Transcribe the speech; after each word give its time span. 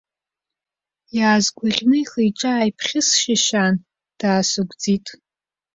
Иаазгәаӷьын, 1.17 1.91
ихы-иҿы 2.01 2.47
ааиԥхьысшьышьаан, 2.51 3.75
даасыгәӡит. 4.19 5.05